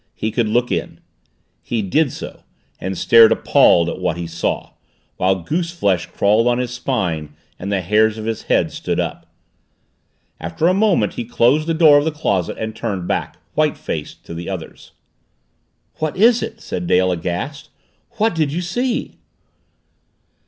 [0.15, 0.99] He could look in.
[1.61, 2.41] He did so
[2.79, 4.71] and stared appalled at what he saw,
[5.17, 9.27] while goose flesh crawled on his spine and the hairs of his head stood up.
[10.39, 14.23] After a moment he closed the door of the closet and turned back, white faced,
[14.25, 14.93] to the others.
[15.99, 17.69] "What is it?" said Dale aghast.
[18.17, 19.19] "What did you see?"